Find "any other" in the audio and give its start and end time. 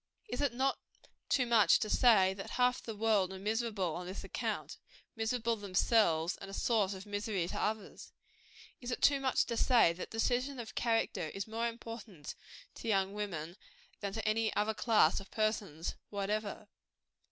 14.27-14.73